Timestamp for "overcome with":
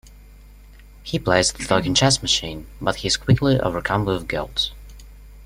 3.59-4.27